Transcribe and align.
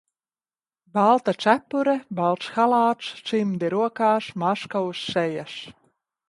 Balta 0.97 1.35
cepure, 1.43 1.93
balts 2.21 2.47
halāts, 2.55 3.11
cimdi 3.33 3.71
rokās, 3.75 4.31
maska 4.45 4.83
uz 4.89 5.05
sejas. 5.13 5.55